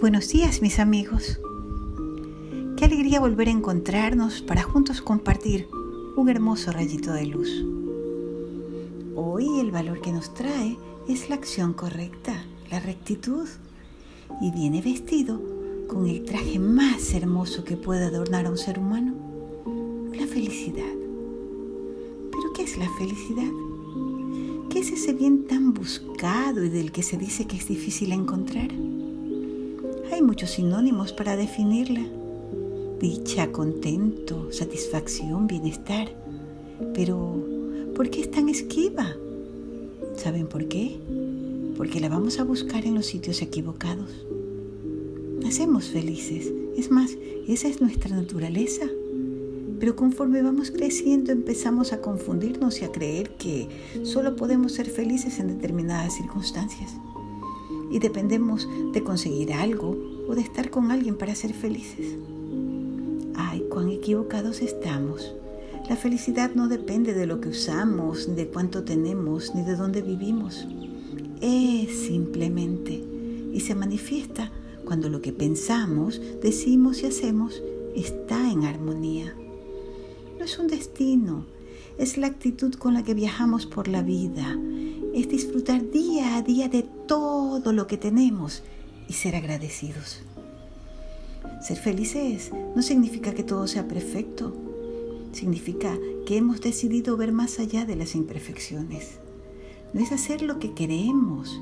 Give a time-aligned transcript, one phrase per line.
[0.00, 1.38] Buenos días mis amigos.
[2.78, 5.68] Qué alegría volver a encontrarnos para juntos compartir
[6.16, 7.50] un hermoso rayito de luz.
[9.14, 13.46] Hoy el valor que nos trae es la acción correcta, la rectitud,
[14.40, 15.38] y viene vestido
[15.86, 19.12] con el traje más hermoso que puede adornar a un ser humano,
[20.14, 20.94] la felicidad.
[22.30, 23.52] ¿Pero qué es la felicidad?
[24.70, 28.70] ¿Qué es ese bien tan buscado y del que se dice que es difícil encontrar?
[30.12, 32.04] Hay muchos sinónimos para definirla.
[33.00, 36.08] Dicha, contento, satisfacción, bienestar.
[36.94, 37.36] Pero,
[37.94, 39.14] ¿por qué es tan esquiva?
[40.16, 40.98] ¿Saben por qué?
[41.76, 44.26] Porque la vamos a buscar en los sitios equivocados.
[45.42, 46.52] Nacemos felices.
[46.76, 47.16] Es más,
[47.46, 48.86] esa es nuestra naturaleza.
[49.78, 53.68] Pero conforme vamos creciendo empezamos a confundirnos y a creer que
[54.02, 56.96] solo podemos ser felices en determinadas circunstancias
[57.90, 59.96] y dependemos de conseguir algo
[60.28, 62.16] o de estar con alguien para ser felices.
[63.34, 65.34] Ay, cuán equivocados estamos.
[65.88, 70.68] La felicidad no depende de lo que usamos, de cuánto tenemos, ni de dónde vivimos.
[71.40, 73.02] Es simplemente
[73.52, 74.52] y se manifiesta
[74.84, 77.62] cuando lo que pensamos, decimos y hacemos
[77.94, 79.34] está en armonía.
[80.38, 81.44] No es un destino,
[81.98, 84.58] es la actitud con la que viajamos por la vida,
[85.14, 88.62] es disfrutar día a día de todo lo que tenemos
[89.08, 90.22] y ser agradecidos.
[91.62, 94.56] Ser felices no significa que todo sea perfecto,
[95.32, 99.18] significa que hemos decidido ver más allá de las imperfecciones.
[99.92, 101.60] No es hacer lo que queremos,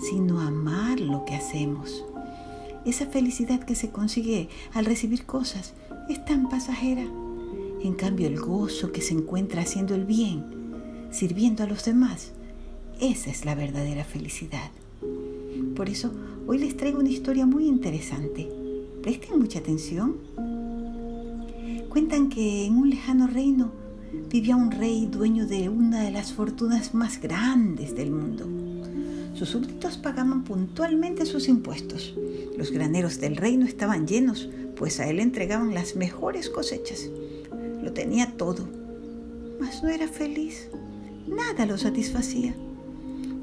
[0.00, 2.04] sino amar lo que hacemos.
[2.84, 5.74] Esa felicidad que se consigue al recibir cosas
[6.08, 7.04] es tan pasajera.
[7.82, 10.44] En cambio, el gozo que se encuentra haciendo el bien,
[11.10, 12.32] sirviendo a los demás,
[13.00, 14.70] esa es la verdadera felicidad.
[15.74, 16.12] Por eso
[16.46, 18.48] hoy les traigo una historia muy interesante.
[19.02, 20.16] Presten mucha atención.
[21.88, 23.72] Cuentan que en un lejano reino
[24.30, 28.46] vivía un rey dueño de una de las fortunas más grandes del mundo.
[29.34, 32.14] Sus súbditos pagaban puntualmente sus impuestos.
[32.56, 37.10] Los graneros del reino estaban llenos, pues a él entregaban las mejores cosechas.
[37.82, 38.66] Lo tenía todo,
[39.60, 40.68] mas no era feliz.
[41.26, 42.54] Nada lo satisfacía.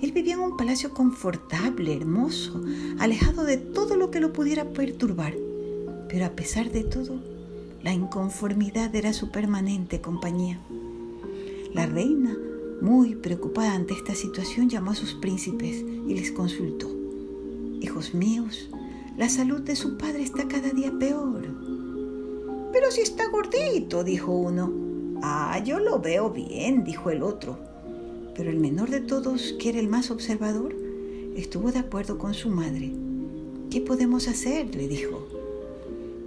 [0.03, 2.61] Él vivía en un palacio confortable, hermoso,
[2.99, 5.33] alejado de todo lo que lo pudiera perturbar.
[6.09, 7.21] Pero a pesar de todo,
[7.81, 10.59] la inconformidad era su permanente compañía.
[11.73, 12.37] La reina,
[12.81, 16.93] muy preocupada ante esta situación, llamó a sus príncipes y les consultó.
[17.79, 18.69] Hijos míos,
[19.15, 21.47] la salud de su padre está cada día peor.
[22.73, 24.69] Pero si está gordito, dijo uno.
[25.21, 27.71] Ah, yo lo veo bien, dijo el otro.
[28.35, 30.75] Pero el menor de todos, que era el más observador,
[31.35, 32.91] estuvo de acuerdo con su madre.
[33.69, 34.75] ¿Qué podemos hacer?
[34.75, 35.27] le dijo.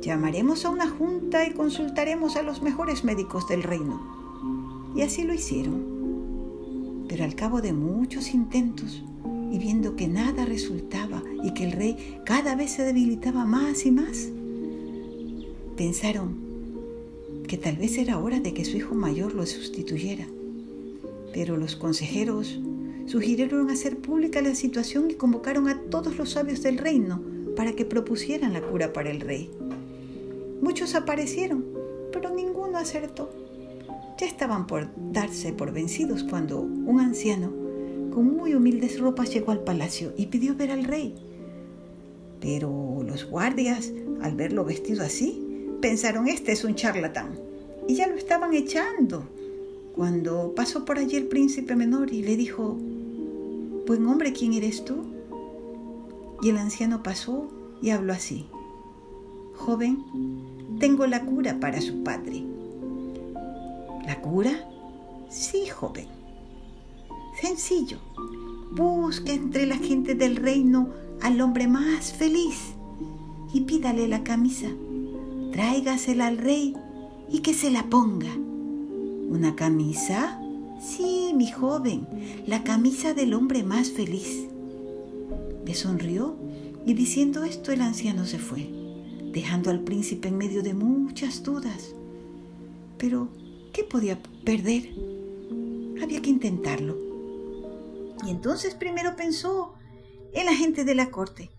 [0.02, 4.00] Llamaremos a una junta y consultaremos a los mejores médicos del reino.
[4.94, 7.04] Y así lo hicieron.
[7.08, 9.02] Pero al cabo de muchos intentos,
[9.52, 13.90] y viendo que nada resultaba y que el rey cada vez se debilitaba más y
[13.90, 14.28] más,
[15.76, 16.36] pensaron
[17.46, 20.26] que tal vez era hora de que su hijo mayor lo sustituyera.
[21.36, 22.58] Pero los consejeros
[23.04, 27.20] sugirieron hacer pública la situación y convocaron a todos los sabios del reino
[27.54, 29.50] para que propusieran la cura para el rey.
[30.62, 31.62] Muchos aparecieron,
[32.10, 33.28] pero ninguno acertó.
[34.18, 37.52] Ya estaban por darse por vencidos cuando un anciano,
[38.14, 41.16] con muy humildes ropas, llegó al palacio y pidió ver al rey.
[42.40, 43.92] Pero los guardias,
[44.22, 47.38] al verlo vestido así, pensaron, este es un charlatán,
[47.86, 49.35] y ya lo estaban echando
[49.96, 52.76] cuando pasó por allí el príncipe menor y le dijo,
[53.86, 54.96] Buen hombre, ¿quién eres tú?
[56.42, 57.48] Y el anciano pasó
[57.80, 58.46] y habló así,
[59.56, 60.04] Joven,
[60.78, 62.44] tengo la cura para su padre.
[64.06, 64.68] ¿La cura?
[65.30, 66.06] Sí, joven.
[67.40, 67.98] Sencillo.
[68.72, 70.90] Busque entre la gente del reino
[71.22, 72.74] al hombre más feliz
[73.52, 74.68] y pídale la camisa.
[75.52, 76.76] Tráigasela al rey
[77.30, 78.30] y que se la ponga.
[79.28, 80.40] ¿Una camisa?
[80.80, 82.06] Sí, mi joven,
[82.46, 84.46] la camisa del hombre más feliz.
[85.64, 86.36] Le sonrió
[86.86, 88.68] y diciendo esto el anciano se fue,
[89.32, 91.94] dejando al príncipe en medio de muchas dudas.
[92.98, 93.28] Pero,
[93.72, 94.90] ¿qué podía perder?
[96.00, 96.96] Había que intentarlo.
[98.24, 99.74] Y entonces primero pensó
[100.32, 101.50] en la gente de la corte.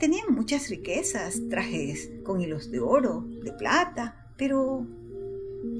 [0.00, 4.86] Tenían muchas riquezas, trajes con hilos de oro, de plata, pero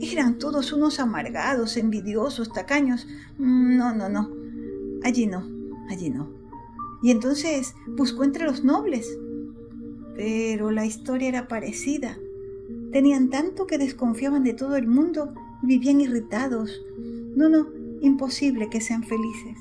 [0.00, 3.06] eran todos unos amargados, envidiosos, tacaños.
[3.38, 4.30] No, no, no.
[5.02, 5.48] Allí no,
[5.88, 6.28] allí no.
[7.02, 9.18] Y entonces buscó entre los nobles,
[10.16, 12.18] Pero la historia era parecida.
[12.92, 15.32] Tenían tanto que desconfiaban de todo el mundo
[15.62, 16.82] y vivían irritados.
[17.36, 17.68] No, no,
[18.02, 19.56] imposible que sean felices.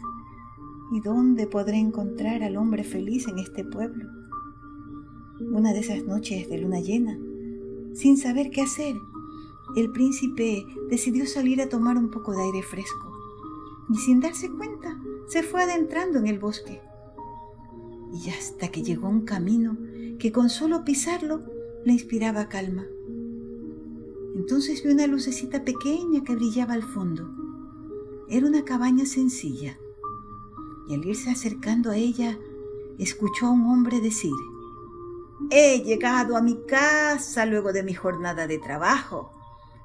[0.92, 4.10] ¿Y dónde podré encontrar al hombre feliz en este pueblo?
[5.39, 7.18] Una de esas noches de luna llena,
[7.94, 8.95] sin saber qué hacer,
[9.75, 13.10] el príncipe decidió salir a tomar un poco de aire fresco
[13.89, 16.81] y sin darse cuenta se fue adentrando en el bosque.
[18.13, 19.77] Y hasta que llegó a un camino
[20.18, 21.44] que con solo pisarlo
[21.86, 22.86] le inspiraba calma.
[24.36, 27.30] Entonces vio una lucecita pequeña que brillaba al fondo.
[28.30, 29.77] Era una cabaña sencilla.
[30.88, 32.38] Y al irse acercando a ella,
[32.98, 34.33] escuchó a un hombre decir,
[35.51, 39.31] He llegado a mi casa luego de mi jornada de trabajo.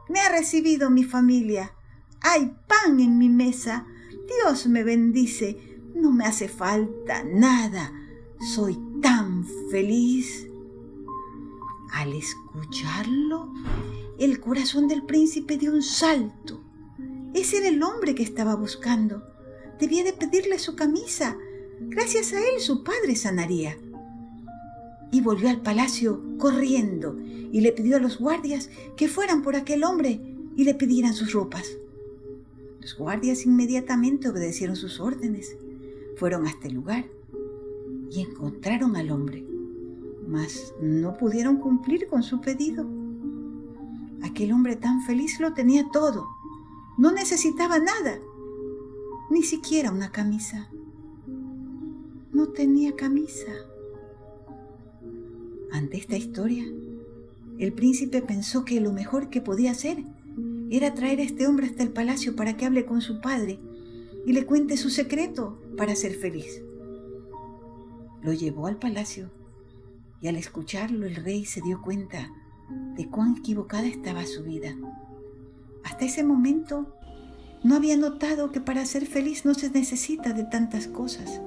[0.09, 1.73] Me ha recibido mi familia.
[2.21, 3.87] Hay pan en mi mesa.
[4.27, 5.79] Dios me bendice.
[5.95, 7.93] No me hace falta nada.
[8.55, 10.47] Soy tan feliz.
[11.93, 13.53] Al escucharlo,
[14.19, 16.61] el corazón del príncipe dio un salto.
[17.35, 19.23] Ese era el hombre que estaba buscando.
[19.79, 21.37] Debía de pedirle su camisa.
[21.81, 23.77] Gracias a él su padre sanaría.
[25.15, 29.85] Y volvió al palacio corriendo y le pidió a los guardias que fueran por aquel
[29.85, 30.21] hombre
[30.57, 31.79] y le pidieran sus ropas.
[32.81, 35.57] Los guardias inmediatamente obedecieron sus órdenes.
[36.17, 37.05] Fueron hasta el lugar
[38.11, 39.47] y encontraron al hombre,
[40.27, 42.85] mas no pudieron cumplir con su pedido.
[44.25, 46.27] Aquel hombre tan feliz lo tenía todo,
[46.99, 48.19] no necesitaba nada,
[49.31, 50.69] ni siquiera una camisa.
[52.33, 53.53] No tenía camisa.
[55.75, 56.65] Ante esta historia,
[57.59, 60.05] el príncipe pensó que lo mejor que podía hacer
[60.71, 63.59] era traer a este hombre hasta el palacio para que hable con su padre
[64.25, 66.63] y le cuente su secreto para ser feliz.
[68.23, 69.33] Lo llevó al palacio
[70.21, 72.31] y al escucharlo el rey se dio cuenta
[72.97, 74.77] de cuán equivocada estaba su vida.
[75.83, 76.95] Hasta ese momento
[77.65, 81.41] no había notado que para ser feliz no se necesita de tantas cosas.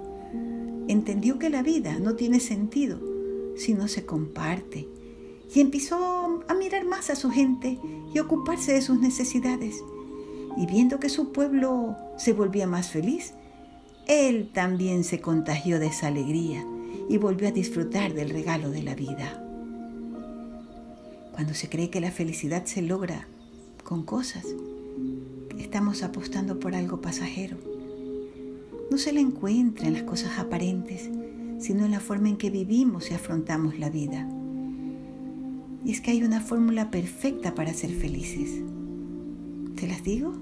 [0.90, 3.17] Entendió que la vida no tiene sentido
[3.58, 4.88] si no se comparte
[5.54, 7.80] y empezó a mirar más a su gente
[8.14, 9.84] y ocuparse de sus necesidades.
[10.58, 13.34] Y viendo que su pueblo se volvía más feliz,
[14.08, 16.66] él también se contagió de esa alegría
[17.10, 19.44] y volvió a disfrutar del regalo de la vida.
[21.32, 23.28] Cuando se cree que la felicidad se logra
[23.84, 24.46] con cosas,
[25.60, 27.58] estamos apostando por algo pasajero.
[28.90, 31.10] No se la encuentra en las cosas aparentes,
[31.60, 34.28] sino en la forma en que vivimos y afrontamos la vida.
[35.84, 38.62] Y es que hay una fórmula perfecta para ser felices.
[39.76, 40.34] ¿Te las digo?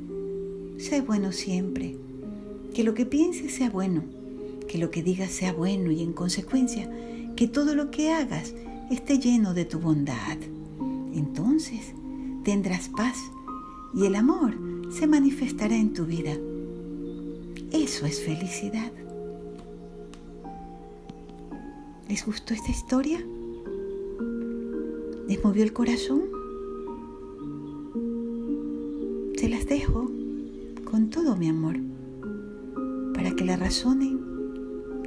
[0.77, 1.97] Sé bueno siempre.
[2.73, 4.03] Que lo que pienses sea bueno.
[4.67, 6.89] Que lo que digas sea bueno y en consecuencia
[7.35, 8.53] que todo lo que hagas
[8.89, 10.37] esté lleno de tu bondad.
[11.13, 11.93] Entonces
[12.43, 13.17] tendrás paz
[13.93, 14.53] y el amor
[14.91, 16.35] se manifestará en tu vida.
[17.71, 18.91] Eso es felicidad.
[22.07, 23.17] ¿Les gustó esta historia?
[25.27, 26.21] ¿Les movió el corazón?
[29.35, 30.11] Se las dejo
[30.83, 31.77] con todo mi amor
[33.15, 34.19] para que la razonen,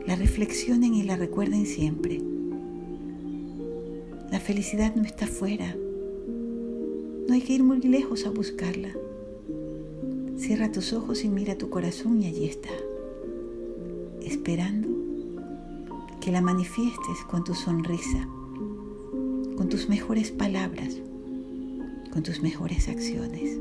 [0.08, 2.20] la reflexionen y la recuerden siempre.
[4.32, 5.76] La felicidad no está fuera.
[7.28, 8.90] No hay que ir muy lejos a buscarla.
[10.36, 12.70] Cierra tus ojos y mira tu corazón y allí está,
[14.20, 14.97] esperando
[16.20, 18.28] que la manifiestes con tu sonrisa
[19.58, 20.98] con tus mejores palabras,
[22.12, 23.58] con tus mejores acciones.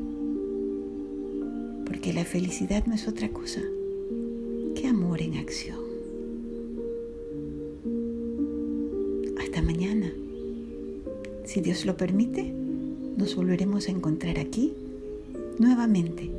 [1.84, 3.60] Porque la felicidad no es otra cosa
[4.76, 5.80] que amor en acción.
[9.40, 10.12] Hasta mañana.
[11.44, 12.54] Si Dios lo permite,
[13.16, 14.74] nos volveremos a encontrar aquí
[15.58, 16.30] nuevamente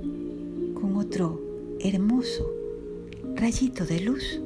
[0.73, 1.41] con otro
[1.81, 2.49] hermoso
[3.35, 4.39] rayito de luz